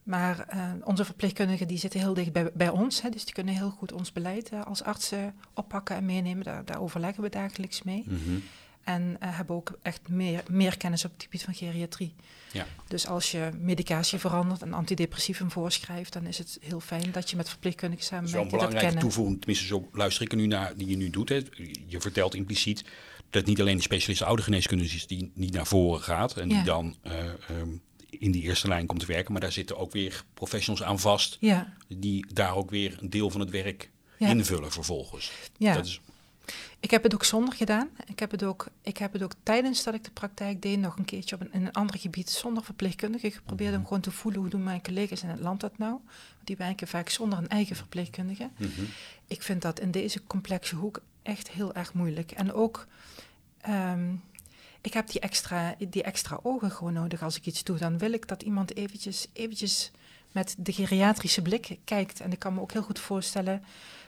[0.03, 3.01] Maar eh, onze verpleegkundigen die zitten heel dicht bij, bij ons.
[3.01, 6.43] Hè, dus die kunnen heel goed ons beleid eh, als artsen oppakken en meenemen.
[6.43, 8.03] Daar, daar overleggen we dagelijks mee.
[8.07, 8.37] Mhm.
[8.83, 12.13] En eh, hebben ook echt meer, meer kennis op het gebied van geriatrie.
[12.51, 12.65] Ja.
[12.87, 16.13] Dus als je medicatie verandert en antidepressivum voorschrijft...
[16.13, 19.89] dan is het heel fijn dat je met verpleegkundigen die dat belangrijke toevoeging, tenminste zo
[19.91, 21.29] luister ik er nu naar, die je nu doet.
[21.29, 21.41] Hè.
[21.87, 22.83] Je vertelt impliciet
[23.29, 26.55] dat niet alleen de specialist oude geneeskunde is die niet naar voren gaat en Ja.
[26.55, 27.69] die dan eh, ehm,
[28.09, 31.37] in die eerste lijn komt te werken, maar daar zitten ook weer professionals aan vast
[31.39, 35.31] Ja, die daar ook weer een deel van het werk invullen vervolgens.
[35.57, 35.73] ja.
[35.73, 36.01] Dat is,
[36.79, 37.89] Ik heb het ook zonder gedaan.
[38.05, 40.97] Ik heb het ook, ik heb het ook tijdens dat ik de praktijk deed nog
[40.97, 44.41] een keertje op een, in een ander gebied zonder verpleegkundige geprobeerd om gewoon te voelen
[44.41, 45.99] hoe doen mijn collega's in het land dat nou.
[46.43, 48.49] Die werken vaak zonder een eigen verpleegkundige.
[48.57, 48.81] mhm.
[49.27, 52.31] Ik vind dat in deze complexe hoek echt heel erg moeilijk.
[52.31, 52.87] En ook,
[53.61, 54.13] ehm,
[54.81, 57.77] ik heb die extra, die extra ogen gewoon nodig als ik iets doe.
[57.77, 59.91] Dan wil ik dat iemand eventjes, eventjes
[60.31, 62.19] met de geriatrische blik kijkt.
[62.19, 63.63] En ik kan me ook heel goed voorstellen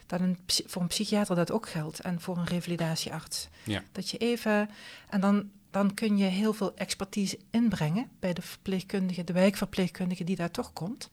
[0.06, 2.00] dat een, voor een psychiater dat ook geldt.
[2.00, 3.48] En voor een revalidatiearts.
[3.64, 3.82] Ja.
[3.92, 4.70] Dat je even,
[5.08, 10.36] en dan, dan kun je heel veel expertise inbrengen bij de verpleegkundige, de wijkverpleegkundige die
[10.36, 11.10] daar toch komt.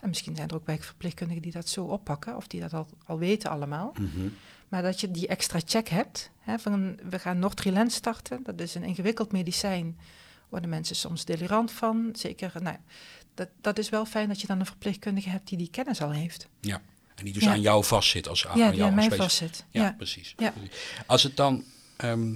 [0.00, 3.18] En misschien zijn er ook wijkverpleegkundigen die dat zo oppakken, of die dat al, al
[3.18, 3.92] weten allemaal.
[3.98, 4.28] Mhm.
[4.68, 6.30] Maar dat je die extra check hebt.
[6.38, 9.98] Hè, van, we gaan Nortrilent starten, dat is een ingewikkeld medicijn.
[10.48, 12.08] Worden mensen soms delirant van.
[12.12, 12.76] Zeker, nou,
[13.34, 16.10] dat, dat is wel fijn dat je dan een verpleegkundige hebt die die kennis al
[16.10, 16.48] heeft.
[16.60, 16.82] Ja.
[17.14, 17.50] En die dus Ja.
[17.50, 19.64] aan jou vastzit als aan ja, jou die aan mij vastzit.
[19.70, 19.94] Ja, Ja.
[19.96, 20.34] precies.
[20.36, 20.52] Ja.
[21.06, 21.64] Als het dan.
[21.96, 22.32] ehm,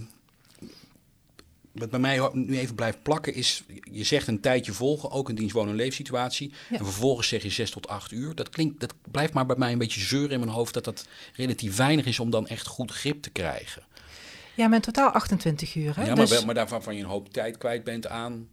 [1.73, 5.35] wat bij mij nu even blijft plakken is, je zegt een tijdje volgen, ook een
[5.35, 6.53] dienstwonen- en leefsituatie.
[6.71, 8.35] En vervolgens zeg je 6 tot 8 uur.
[8.35, 11.07] Dat, klinkt, dat blijft maar bij mij een beetje zeuren in mijn hoofd dat dat
[11.35, 13.83] relatief weinig is om dan echt goed grip te krijgen.
[14.55, 15.97] Ja, maar in totaal 28 uur.
[15.97, 16.05] Hè?
[16.07, 16.45] Ja, maar, dus...
[16.45, 18.49] maar daarvan van je een hoop tijd kwijt bent aan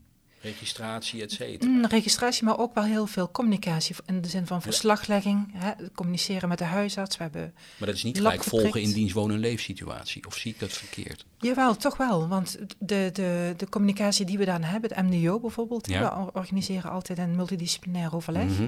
[0.45, 1.71] registratie, et cetera.
[1.71, 6.49] Mm, registratie, maar ook wel heel veel communicatie in de zin van verslaglegging, hè, communiceren
[6.49, 7.17] met de huisarts.
[7.17, 10.51] We hebben maar dat is niet gelijk volgen in dienst wonen- en leefsituatie, of zie
[10.51, 11.25] ik dat verkeerd?
[11.39, 15.88] Jawel, toch wel, want de, de, de communicatie die we dan hebben, het MDO bijvoorbeeld,
[15.88, 18.45] we organiseren altijd een multidisciplinair overleg.
[18.45, 18.67] Mhm.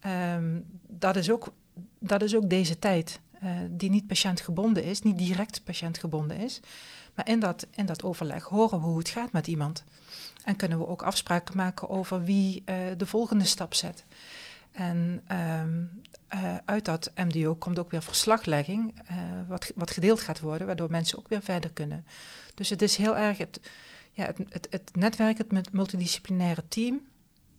[0.00, 1.52] Ehm, dat, is ook,
[1.98, 6.60] dat is ook deze tijd, uh, die niet patiëntgebonden is, niet direct patiëntgebonden is.
[7.14, 9.84] Maar in dat, in dat overleg horen we hoe het gaat met iemand.
[10.46, 14.04] En kunnen we ook afspraken maken over wie uh, de volgende stap zet.
[14.72, 15.22] En
[15.60, 16.02] um,
[16.34, 19.16] uh, uit dat MDO komt ook weer verslaglegging, uh,
[19.48, 22.06] wat, wat gedeeld gaat worden, waardoor mensen ook weer verder kunnen.
[22.54, 23.60] Dus het is heel erg het,
[24.12, 27.00] ja, het, het, het netwerk, het multidisciplinaire team,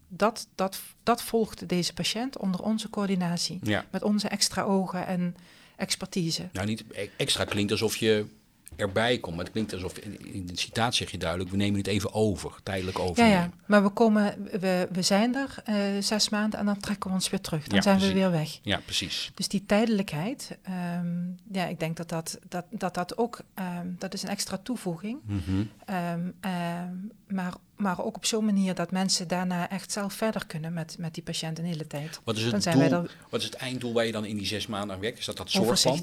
[0.07, 3.59] dat, dat, dat volgt deze patiënt onder onze coördinatie.
[3.63, 3.85] Ja.
[3.91, 5.35] Met onze extra ogen en
[5.75, 6.49] expertise.
[6.51, 8.25] Nou, niet e-, extra klinkt alsof je
[8.75, 9.35] erbij komt.
[9.35, 12.51] Maar het klinkt alsof, in de citatie zeg je duidelijk, we nemen het even over,
[12.63, 13.23] tijdelijk over.
[13.23, 17.09] Ja, ja, maar we, komen, we, we zijn er uh, zes maanden en dan trekken
[17.09, 17.67] we ons weer terug.
[17.67, 18.13] Dan ja, zijn precies.
[18.13, 18.59] we weer weg.
[18.61, 19.31] Ja, precies.
[19.33, 20.57] Dus die tijdelijkheid,
[20.99, 24.57] um, ja, ik denk dat dat, dat, dat, dat ook, um, dat is een extra
[24.63, 25.19] toevoeging.
[25.25, 25.69] Mm -hmm.
[25.95, 30.95] um, maar, maar ook op zo'n manier dat mensen daarna echt zelf verder kunnen met,
[30.99, 32.19] met die patiënt een hele tijd.
[32.23, 33.15] Wat is, het doel, er...
[33.29, 35.19] wat is het einddoel waar je dan in die zes maanden aan werkt?
[35.19, 35.99] Is dat dat zorgplan?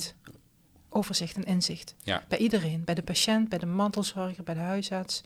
[0.94, 1.94] Overzicht en inzicht.
[2.02, 2.24] Ja.
[2.28, 5.22] Bij iedereen, bij de patiënt, bij de mantelzorger, bij de huisarts.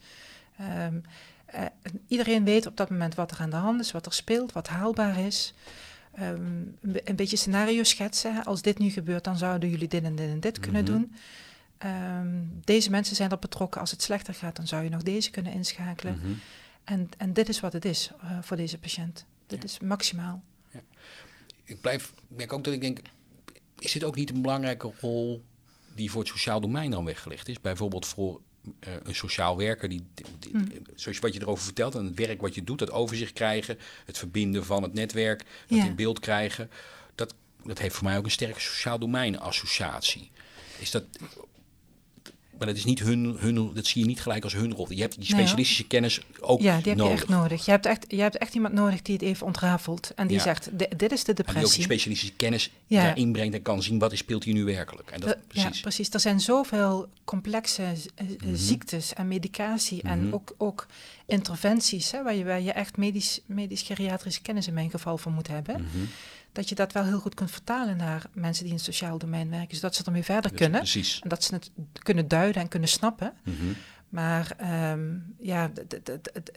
[0.61, 1.02] Um,
[1.54, 1.64] uh,
[2.07, 4.68] iedereen weet op dat moment wat er aan de hand is, wat er speelt, wat
[4.68, 5.54] haalbaar is.
[6.20, 8.44] Um, een beetje scenario schetsen.
[8.44, 10.92] Als dit nu gebeurt, dan zouden jullie dit en dit en dit kunnen mhm.
[10.92, 11.14] doen.
[11.87, 13.81] Um, deze mensen zijn er betrokken.
[13.81, 16.14] Als het slechter gaat, dan zou je nog deze kunnen inschakelen.
[16.14, 16.40] Mm -hmm.
[16.85, 19.24] en, en dit is wat het is uh, voor deze patiënt.
[19.46, 19.64] Dit ja.
[19.64, 20.42] is maximaal.
[20.70, 20.81] Ja.
[21.64, 23.00] Ik blijf, merk ook dat ik denk,
[23.78, 25.44] is dit ook niet een belangrijke rol
[25.98, 27.61] die voor het sociaal domein dan weggelegd is.
[27.61, 30.06] Bijvoorbeeld voor uh, een sociaal werker, die,
[30.38, 30.68] die hmm.
[30.94, 34.18] zoals wat je erover vertelt, en het werk wat je doet, dat overzicht krijgen, het
[34.18, 35.84] verbinden van het netwerk, dat ja.
[35.84, 36.70] in beeld krijgen.
[37.14, 37.34] Dat,
[37.64, 40.30] dat heeft voor mij ook een sterke sociaal domein associatie.
[40.78, 41.04] Is dat,
[42.59, 44.92] maar dat is niet hun, hun, dat zie je niet gelijk als hun rol.
[44.92, 47.12] Je hebt die specialistische nee, kennis ook Ja, die heb nodig.
[47.12, 47.64] je echt nodig.
[47.64, 50.12] Je hebt echt, je hebt echt iemand nodig die het even ontrafelt.
[50.14, 50.42] En die ja.
[50.42, 51.47] zegt, dit is de depressie.
[51.47, 53.03] En die ook die specialistische kennis ja.
[53.03, 55.11] daarin brengt en kan zien wat is, speelt hier nu werkelijk.
[55.11, 55.77] En dat, precies.
[55.77, 56.11] Ja, precies.
[56.11, 58.57] Er zijn zoveel complexe mm -hmm.
[58.57, 60.18] ziektes en medicatie mm -hmm.
[60.18, 60.35] en mhm.
[60.35, 60.87] ook, ook
[61.27, 62.11] interventies...
[62.11, 65.81] Hè, waar, je, waar je echt medisch, medisch-geriatrische kennis in mijn geval voor moet hebben...
[65.81, 66.09] Mm -hmm
[66.59, 69.51] dat je dat wel heel goed kunt vertalen naar mensen die in het sociaal domein
[69.51, 69.77] werken.
[69.77, 70.81] Zodat ze ermee verder dus, kunnen.
[70.81, 71.21] Precies.
[71.23, 73.33] En dat ze het kunnen duiden en kunnen snappen.
[73.44, 73.77] Mm -hmm.
[74.09, 74.57] Maar
[74.92, 75.71] um, ja,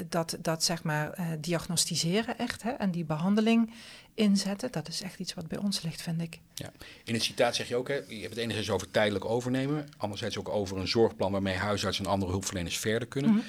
[0.09, 3.73] dat, dat zeg maar uh, diagnosticeren echt hè, en die behandeling
[4.13, 6.39] inzetten, dat is echt iets wat bij ons ligt, vind ik.
[6.53, 6.71] Ja.
[7.03, 10.37] In het citaat zeg je ook, hè, je hebt het enerzijds over tijdelijk overnemen, anderzijds
[10.37, 13.31] ook over een zorgplan waarmee huisartsen en andere hulpverleners verder kunnen.
[13.31, 13.45] Mm -hmm.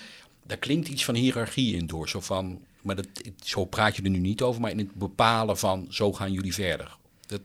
[0.46, 3.06] Daar klinkt iets van hiërarchie in door, zo van maar dat,
[3.44, 6.54] zo praat je er nu niet over, maar in het bepalen van zo gaan jullie
[6.54, 6.96] verder.
[7.26, 7.40] Dat,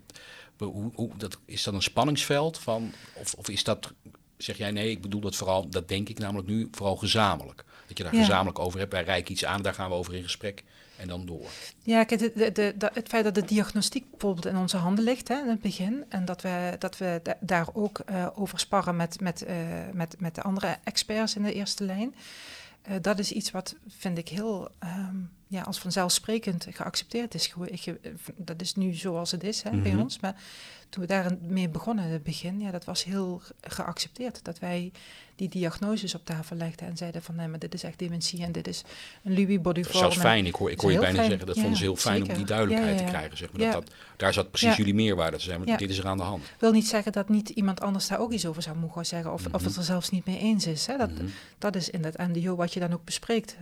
[0.57, 3.93] hoe, hoe, dat, is dat een spanningsveld van, of, of is dat,
[4.37, 7.65] zeg jij nee, ik bedoel dat vooral, dat denk ik namelijk nu vooral gezamenlijk.
[7.87, 8.19] Dat je daar ja.
[8.19, 10.63] gezamenlijk over hebt, wij reiken iets aan, daar gaan we over in gesprek
[10.97, 11.45] en dan door.
[11.83, 15.27] Ja, kijk, de, de, de, het feit dat de diagnostiek bijvoorbeeld in onze handen ligt
[15.27, 18.95] hè, in het begin en dat we, dat we da daar ook uh, over sparren
[18.95, 19.55] met, met, uh,
[19.93, 22.15] met, met de andere experts in de eerste lijn.
[22.89, 27.53] Uh, dat is iets wat, vind ik, heel um, ja, als vanzelfsprekend geaccepteerd is.
[28.35, 29.83] Dat is nu zoals het is hè, mm -hmm.
[29.83, 30.19] bij ons.
[30.19, 30.41] Maar
[30.89, 34.43] toen we daarmee begonnen in het begin, ja, dat was heel geaccepteerd.
[34.43, 34.91] Dat wij
[35.37, 38.51] die diagnoses op tafel legden en zeiden van nee, maar dit is echt dementie en
[38.51, 38.83] dit is
[39.23, 39.97] een Lewy body form.
[39.97, 41.29] Zelfs fijn, ik hoor, ik hoor je bijna fijn.
[41.29, 42.31] zeggen, dat ja, vonden ze heel fijn zeker.
[42.31, 43.37] om die duidelijkheid ja, te krijgen.
[43.37, 43.61] Zeg maar.
[43.61, 46.23] dat, dat, daar zat precies jullie meerwaarde te zijn, maar dit is er aan de
[46.23, 46.43] hand.
[46.59, 49.39] Wil niet zeggen dat niet iemand anders daar ook iets over zou mogen zeggen of,
[49.39, 49.55] mm -hmm.
[49.55, 50.85] of het er zelfs niet mee eens is.
[50.85, 50.97] Hè.
[50.97, 51.31] Dat, mm -hmm.
[51.57, 53.55] dat is in dat NDO wat je dan ook bespreekt.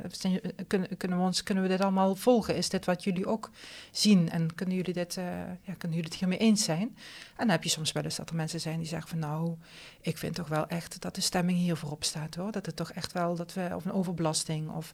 [0.67, 2.55] Kunnen, kunnen, we ons, kunnen we dit allemaal volgen?
[2.55, 3.51] Is dit wat jullie ook
[3.91, 4.29] zien?
[4.29, 5.23] En kunnen jullie, dit, uh,
[5.61, 6.97] ja, kunnen jullie het hiermee eens zijn?
[7.35, 9.55] En dan heb je soms wel eens dat er mensen zijn die zeggen van nou,
[10.01, 12.51] ik vind toch wel echt dat de stemming hier voorop staat hoor.
[12.51, 14.93] Dat het toch echt wel, dat we, of een overbelasting of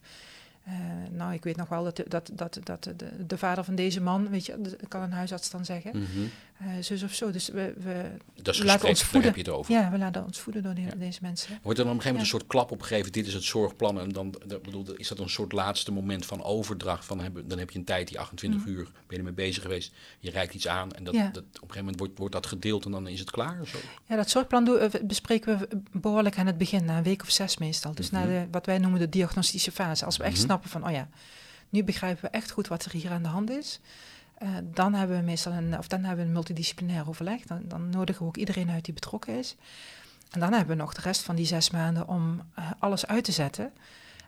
[0.68, 0.74] Uh,
[1.10, 4.28] nou, ik weet nog wel dat, dat, dat, dat de, de, vader van deze man,
[4.28, 6.30] weet je, kan een huisarts dan zeggen, -hmm.
[6.80, 7.30] Zus of zo.
[7.30, 8.10] Dus we, we
[8.42, 9.28] dat is laten ons voeden.
[9.28, 9.72] heb je het over.
[9.72, 11.58] Ja, we laten ons voeden door deze mensen.
[11.62, 14.00] Wordt er dan op een gegeven moment een soort klap opgegeven, dit is het zorgplan,
[14.00, 17.70] en dan bedoel, is dat een soort laatste moment van overdracht, van hebben, dan heb
[17.70, 18.72] je een tijd, die 28 mm.
[18.72, 21.42] uur, ben je ermee bezig geweest, je reikt iets aan, en dat, dat, op een
[21.52, 23.66] gegeven moment wordt, wordt dat gedeeld en dan is het klaar?
[23.66, 23.78] Zo?
[24.06, 27.58] Ja, dat zorgplan doen, bespreken we behoorlijk aan het begin, na een week of zes
[27.58, 27.94] meestal.
[27.94, 28.28] Dus mm -hmm.
[28.28, 30.04] na de, wat wij noemen de diagnostische fase.
[30.04, 30.42] Als we echt mhm.
[30.44, 31.08] snappen van, oh ja,
[31.68, 33.80] nu begrijpen we echt goed wat er hier aan de hand is.
[34.42, 37.42] Uh, dan hebben we meestal een, of dan hebben we een multidisciplinair overleg.
[37.42, 39.56] Dan, dan, nodigen we ook iedereen uit die betrokken is.
[40.30, 43.24] En dan hebben we nog de rest van die zes maanden om uh, alles uit
[43.24, 43.72] te zetten.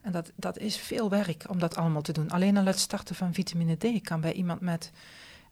[0.03, 2.31] En dat, dat is veel werk om dat allemaal te doen.
[2.31, 4.91] Alleen al het starten van vitamine D kan bij iemand met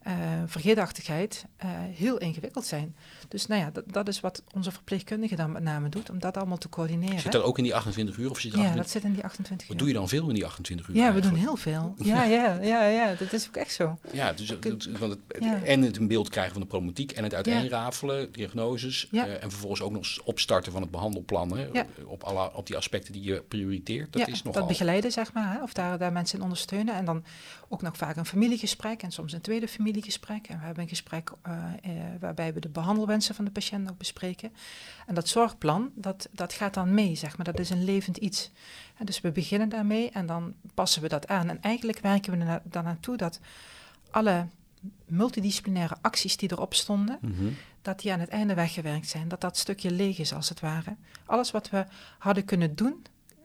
[0.06, 0.12] uh,
[0.46, 2.96] vergeetachtigheid uh, heel ingewikkeld zijn.
[3.28, 6.36] Dus nou ja, dat, dat, is wat onze verpleegkundige dan met name doet, om dat
[6.36, 7.20] allemaal te coördineren.
[7.20, 8.30] Zit dat ook in die 28 uur?
[8.30, 9.72] Of zit ja, dat zit in die 28 uur.
[9.72, 10.96] Wat doe je dan veel in die 28 uur?
[10.96, 11.94] Ja, we doen heel veel.
[11.96, 13.98] Ja, ja, ja, ja, dat is ook echt zo.
[14.12, 14.56] Ja, dus,
[14.98, 19.42] want het, en het een beeld krijgen van de problematiek en het uiteenrafelen, diagnoses, uh,
[19.42, 23.22] en vervolgens ook nog opstarten van het behandelplan hè, op, alle, op die aspecten die
[23.22, 24.12] je prioriteert.
[24.12, 24.60] Dat is nogal...
[24.60, 26.94] dat begeleiden, zeg maar, hè, of daar, daar mensen in ondersteunen.
[26.94, 27.24] En dan
[27.68, 30.48] ook nog vaak een familiegesprek en soms een tweede familie familiegesprek.
[30.48, 31.54] En we hebben een gesprek uh,
[31.86, 34.52] uh, waarbij we de behandelwensen van de patiënt ook bespreken.
[35.06, 37.46] En dat zorgplan, dat, dat gaat dan mee, zeg maar.
[37.46, 38.50] Dat is een levend iets.
[38.96, 41.48] En dus we beginnen daarmee en dan passen we dat aan.
[41.48, 43.40] En eigenlijk werken we er dan naartoe dat
[44.10, 44.46] alle
[45.06, 47.48] multidisciplinaire acties die erop stonden, mhm.
[47.82, 49.28] dat die aan het einde weggewerkt zijn.
[49.28, 50.96] Dat dat stukje leeg is, als het ware.
[51.24, 51.84] Alles wat we
[52.18, 53.04] hadden kunnen doen,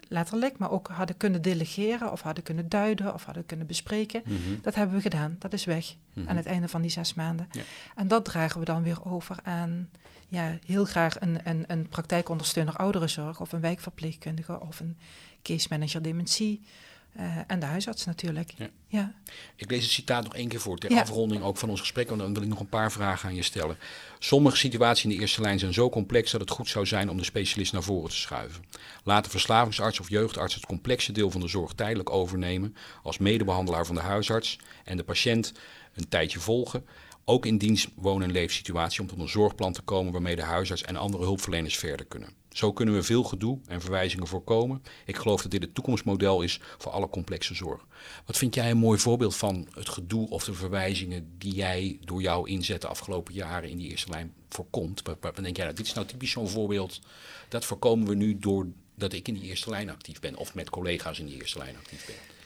[0.10, 4.22] letterlijk, maar ook hadden kunnen delegeren of hadden kunnen duiden of hadden kunnen bespreken.
[4.26, 4.62] Mhm.
[4.62, 5.36] Dat hebben we gedaan.
[5.40, 6.30] Dat is weg mhm.
[6.30, 7.48] aan het einde van die zes maanden.
[7.52, 7.62] Ja.
[7.96, 9.90] En dat dragen we dan weer over aan
[10.28, 14.98] ja, heel graag een, een, een praktijkondersteuner ouderenzorg of een wijkverpleegkundige of een
[15.42, 16.62] case manager dementie.
[17.20, 18.54] Uh, en de huisarts natuurlijk.
[18.58, 18.70] Ja.
[18.88, 19.14] ja.
[19.56, 22.12] Ik lees het citaat nog één keer voor, ter afronding ook van ons gesprek.
[22.12, 23.78] En dan wil ik nog een paar vragen aan je stellen.
[24.20, 27.18] Sommige situaties in de eerste lijn zijn zo complex dat het goed zou zijn om
[27.18, 28.64] de specialist naar voren te schuiven.
[29.04, 33.86] Laat de verslavingsarts of jeugdarts het complexe deel van de zorg tijdelijk overnemen als medebehandelaar
[33.86, 35.54] van de huisarts en de patiënt
[35.94, 36.86] een tijdje volgen.
[37.26, 40.84] Ook in dienst wonen- en leefsituatie om tot een zorgplan te komen waarmee de huisarts
[40.84, 42.37] en andere hulpverleners verder kunnen.
[42.58, 44.84] Zo kunnen we veel gedoe en verwijzingen voorkomen.
[45.06, 47.86] Ik geloof dat dit het toekomstmodel is voor alle complexe zorg.
[48.26, 52.22] Wat vind jij een mooi voorbeeld van het gedoe of de verwijzingen die jij door
[52.22, 55.02] jouw inzet de afgelopen jaren in die eerste lijn voorkomt?
[55.02, 57.00] Wat denk jij, nou, dit is nou typisch zo'n voorbeeld,
[57.50, 61.20] dat voorkomen we nu doordat ik in die eerste lijn actief ben of met collega's
[61.20, 62.37] in die eerste lijn actief ben?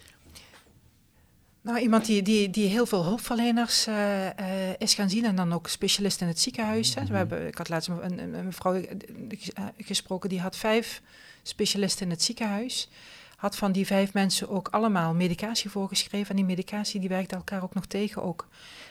[1.62, 4.34] Nou, iemand die, die, die heel veel hulpverleners uh, uh,
[4.78, 6.96] is gaan zien en dan ook specialist in het ziekenhuis.
[6.96, 7.02] Hè.
[7.02, 7.16] We mhm.
[7.16, 11.02] hebben, ik had laatst een, een, een mevrouw eh, gesproken die had vijf
[11.44, 12.90] specialisten in het ziekenhuis.
[13.36, 16.30] Had van die vijf mensen ook allemaal medicatie voorgeschreven.
[16.30, 18.48] En die medicatie die werkte elkaar ook nog tegen ook.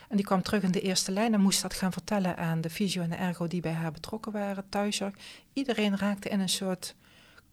[0.09, 2.69] En die kwam terug in de eerste lijn en moest dat gaan vertellen aan de
[2.69, 5.13] fysio en de ergo die bij haar betrokken waren, thuiszorg.
[5.53, 6.95] Iedereen raakte in een soort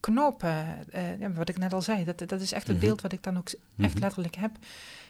[0.00, 2.04] knopen, uh, wat ik net al zei.
[2.04, 2.87] Dat, dat is echt het mhm.
[2.87, 4.02] beeld wat ik dan ook echt mhm.
[4.02, 4.50] letterlijk heb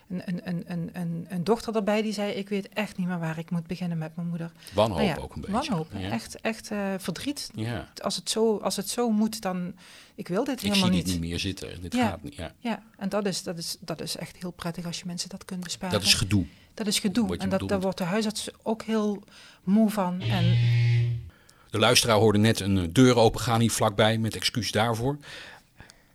[0.08, 3.38] een, een, een, een, een dochter erbij die zei: Ik weet echt niet meer waar
[3.38, 4.52] ik moet beginnen met mijn moeder.
[4.74, 5.56] Wanhoop nou ook een beetje.
[5.56, 7.50] Wanhoop, echt, echt uh, verdriet.
[7.54, 7.88] Ja.
[8.02, 9.74] Als, het zo, als het zo moet, dan.
[10.14, 10.98] Ik wil dit helemaal niet.
[10.98, 11.82] Ik zie dit niet meer zitten.
[11.82, 12.34] Dit gaat niet.
[12.34, 12.82] Ja, ja.
[12.96, 15.64] en dat is, dat, is, dat is echt heel prettig als je mensen dat kunt
[15.64, 15.98] besparen.
[15.98, 16.46] Dat is gedoe.
[16.74, 17.36] Dat is gedoe.
[17.36, 19.22] En dat, daar wordt de huisarts ook heel
[19.62, 20.20] moe van.
[20.20, 20.56] En
[21.70, 25.18] de luisteraar hoorde net een deur opengaan hier vlakbij, met excuus daarvoor.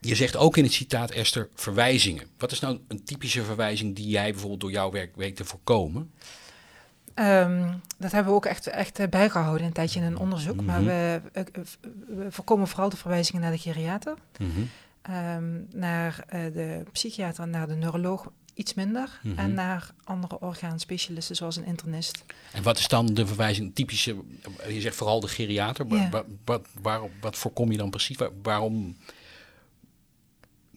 [0.06, 2.28] Je zegt ook in het citaat, Esther, verwijzingen.
[2.38, 6.12] Wat is nou een typische verwijzing die jij bijvoorbeeld door jouw werk weet te voorkomen?
[7.16, 10.62] Um, dat hebben we ook echt, echt eh, bijgehouden een tijdje in een onderzoek.
[10.62, 10.90] Maar mhm.
[10.90, 11.44] we, uh,
[12.08, 14.70] we, voorkomen vooral de verwijzingen naar de geriater, mm
[15.10, 19.20] um, naar uh, de psychiater, naar de neuroloog iets minder.
[19.24, 19.40] Mhm.
[19.40, 22.24] En naar andere orgaanspecialisten zoals een internist.
[22.52, 24.16] En wat is dan de verwijzing, typische,
[24.68, 25.86] je zegt vooral de geriater.
[25.88, 26.24] Yeah.
[26.82, 28.18] Waar, wat voorkom je dan precies?
[28.42, 28.96] waarom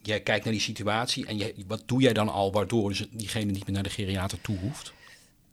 [0.06, 3.52] jij kijkt naar die situatie en je, wat doe jij dan al waardoor dus diegene
[3.52, 4.94] niet meer naar de geriater toe hoeft?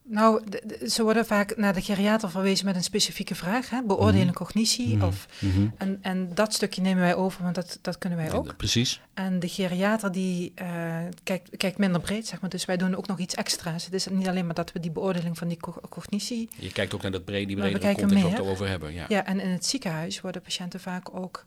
[0.06, 0.44] Nou,
[0.88, 3.70] ze worden vaak naar de geriater verwezen met een specifieke vraag.
[3.70, 3.84] Hè?
[3.84, 4.96] Beoordelen mm cognitie.
[4.96, 5.06] Mhm.
[5.06, 5.68] Of, mhm.
[5.78, 8.58] en, en dat stukje nemen wij over, want dat, dat kunnen wij ook.
[8.58, 9.02] precies.
[9.14, 12.50] En de geriater die uh, kijkt, kijkt minder breed, zeg maar.
[12.50, 13.86] Dus wij doen ook nog iets extra's.
[13.86, 16.50] Het is niet alleen maar dat we die beoordeling van die cognitie...
[16.56, 18.94] Je kijkt ook naar dat brede, die brede context waar we het over hebben.
[18.94, 19.06] Ja.
[19.08, 21.46] ja, en in het ziekenhuis worden patiënten vaak ook...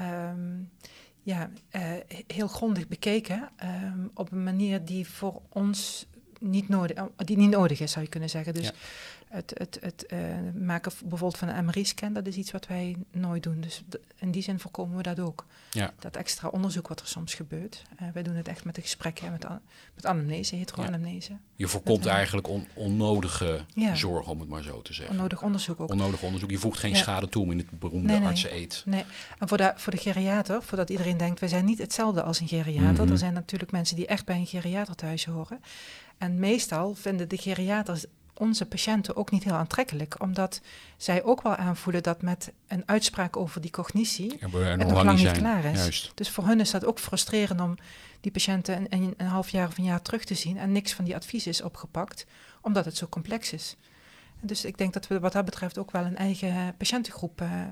[0.00, 0.70] Um,
[1.22, 1.82] ja, uh,
[2.26, 6.06] heel grondig bekeken um, op een manier die voor ons
[6.38, 8.54] niet nodig, die niet nodig is, zou je kunnen zeggen.
[8.54, 8.72] Dus
[9.30, 10.18] Het, het, het uh,
[10.62, 13.60] maken bijvoorbeeld van een MRI-scan, dat is iets wat wij nooit doen.
[13.60, 13.82] Dus
[14.16, 15.46] in die zin voorkomen we dat ook.
[15.70, 15.92] Ja.
[15.98, 17.82] Dat extra onderzoek wat er soms gebeurt.
[18.02, 19.46] Uh, wij doen het echt met de gesprekken, met,
[19.94, 21.32] met anamnese, heteroanamnese.
[21.32, 21.38] Ja.
[21.56, 23.94] Je voorkomt eigenlijk on, onnodige ja.
[23.94, 25.14] zorg, om het maar zo te zeggen.
[25.14, 25.90] Onnodig onderzoek ook.
[25.90, 26.50] Onnodig onderzoek.
[26.50, 28.28] Je voegt geen schade toe in het beroemde nee, nee.
[28.28, 28.82] artsen-eet.
[28.86, 29.04] Nee,
[29.38, 32.48] en voor de, voor de geriater, voordat iedereen denkt, wij zijn niet hetzelfde als een
[32.48, 33.04] geriater.
[33.04, 35.60] Mm Er zijn natuurlijk mensen die echt bij een geriater thuis horen.
[36.18, 38.04] En meestal vinden de geriaters
[38.40, 40.60] onze patiënten ook niet heel aantrekkelijk, omdat
[40.96, 45.18] zij ook wel aanvoelen dat met een uitspraak over die cognitie ja, het nog lang
[45.18, 45.78] niet klaar is.
[45.78, 46.12] Juist.
[46.14, 47.76] Dus voor hun is dat ook frustrerend om
[48.20, 51.04] die patiënten een, een, half jaar of een jaar terug te zien en niks van
[51.04, 52.26] die advies is opgepakt,
[52.60, 53.76] omdat het zo complex is.
[54.40, 57.64] Dus ik denk dat we wat dat betreft ook wel een eigen patiëntengroep uh, uh,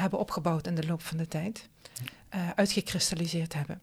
[0.00, 1.68] hebben opgebouwd in de loop van de tijd,
[2.34, 3.80] uh, uitgekristalliseerd hebben.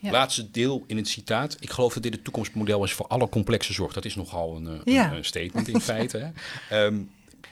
[0.00, 1.56] Laatste deel in het citaat.
[1.60, 3.92] Ik geloof dat dit het toekomstmodel is voor alle complexe zorg.
[3.92, 6.18] Dat is nogal een, eh, een, statement in feite.
[6.18, 6.30] Hè?
[6.84, 7.00] Ehm,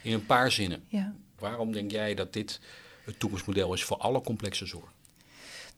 [0.03, 0.85] in een paar zinnen.
[0.89, 1.13] Ja.
[1.39, 2.61] Waarom denk jij dat dit
[3.05, 4.93] het toekomstmodel is voor alle complexe zorg?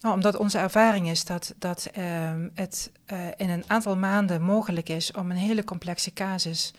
[0.00, 4.88] Nou, omdat onze ervaring is dat, dat ehm, het uh, in een aantal maanden mogelijk
[4.88, 6.72] is om een hele complexe casus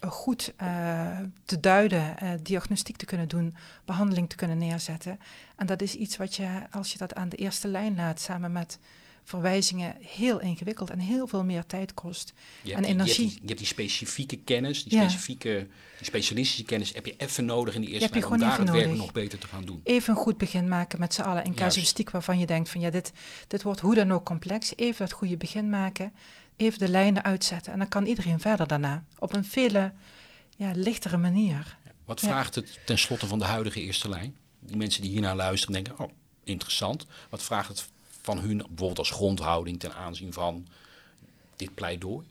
[0.00, 5.18] goed uh, te duiden, uh, diagnostiek te kunnen doen, behandeling te kunnen neerzetten.
[5.56, 8.52] En dat is iets wat je, als je dat aan de eerste lijn laat, samen
[8.52, 8.78] met
[9.28, 12.32] verwijzingen, heel ingewikkeld en heel veel meer tijd kost
[12.64, 13.28] en energie.
[13.28, 17.80] Je hebt, die, specifieke kennis, die specifieke, die specialistische kennis heb je even nodig in
[17.80, 19.80] die eerste lijn om daar het werk nog beter te gaan doen.
[19.84, 22.90] Even een goed begin maken met z'n allen in casuïstiek waarvan je denkt van ja,
[22.90, 23.12] dit,
[23.46, 24.72] dit wordt hoe dan ook complex.
[24.76, 26.12] Even dat goede begin maken
[26.58, 27.72] even de lijnen uitzetten.
[27.72, 29.04] En dan kan iedereen verder daarna.
[29.18, 29.90] Op een veel
[30.56, 31.76] ja, lichtere manier.
[32.04, 34.36] Wat vraagt het tenslotte van de huidige eerste lijn?
[34.60, 36.10] Die mensen die hiernaar luisteren denken, oh,
[36.44, 37.06] interessant.
[37.30, 37.88] Wat vraagt het
[38.22, 40.66] van hun bijvoorbeeld als grondhouding ten aanzien van
[41.56, 42.26] dit pleidooi?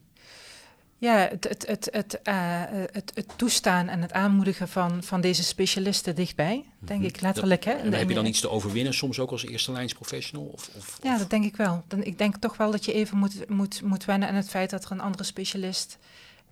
[0.99, 5.43] Ja, het, het, het, het, uh, het, het, toestaan en het aanmoedigen van, van deze
[5.43, 7.09] specialisten dichtbij, denk mhm.
[7.09, 7.65] ik letterlijk.
[7.65, 7.71] Hè?
[7.71, 10.45] En heb je dan iets te overwinnen, soms ook als eerste lijns professional?
[10.45, 11.83] Of, of, ja, dat denk ik wel.
[11.87, 14.69] Dan, ik denk toch wel dat je even moet, moet, moet wennen aan het feit
[14.69, 15.97] dat er een andere specialist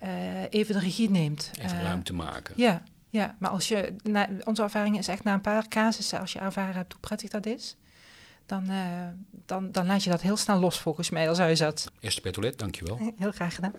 [0.04, 0.10] uh,
[0.50, 1.52] even de regie neemt.
[1.60, 2.54] Even uh, ruimte maken.
[2.58, 6.34] Ja, ja, maar als je, na, onze ervaring is echt na een paar casussen, als
[6.34, 7.76] je ervaren hebt hoe prettig dat is,
[8.46, 9.08] dan, uh,
[9.46, 11.88] dan, dan laat je dat heel snel los volgens mij als huisarts.
[12.00, 12.98] Esther Petolet, dankjewel.
[13.18, 13.74] Heel graag gedaan.